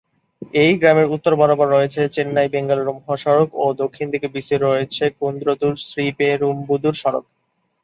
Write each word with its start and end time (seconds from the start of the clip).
এই 0.55 0.71
গ্রামের 0.77 1.07
উত্তর 1.15 1.33
বরাবর 1.35 1.67
রয়েছে 1.69 2.01
চেন্নাই-বেঙ্গালুরু 2.15 2.91
মহাসড়ক 2.97 3.49
ও 3.55 3.75
দক্ষিণ 3.81 4.07
দিকে 4.13 4.27
বিস্তৃত 4.27 4.61
রয়েছে 4.63 5.03
কুন্দ্রতুর-শ্রীপেরুম্বুদুর 5.19 6.95
সড়ক। 7.01 7.25